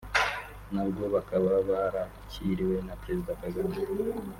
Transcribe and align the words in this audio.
nabwo 0.73 1.03
bakaba 1.13 1.51
barakiriwe 1.69 2.77
na 2.87 2.93
Perezida 3.01 3.31
Kagame 3.41 3.77